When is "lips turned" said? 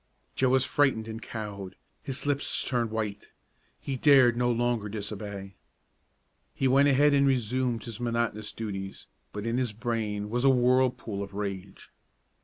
2.25-2.89